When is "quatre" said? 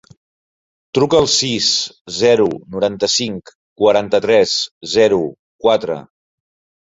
5.67-5.99